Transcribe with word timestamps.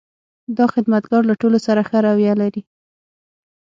دا 0.57 0.65
خدمتګر 0.73 1.21
له 1.29 1.35
ټولو 1.41 1.57
سره 1.67 1.81
ښه 1.89 1.97
رویه 2.05 2.33
لري. 2.41 2.61